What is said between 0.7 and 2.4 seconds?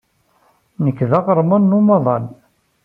Nekk d aɣerman n umaḍal.